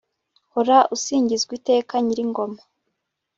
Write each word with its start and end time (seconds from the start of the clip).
hora 0.53 0.77
usingizwa 0.95 1.51
iteka 1.59 1.93
nyir'ingoma 2.05 2.61